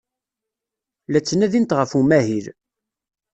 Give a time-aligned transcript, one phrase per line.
[1.11, 2.45] La ttnadint ɣef umahil.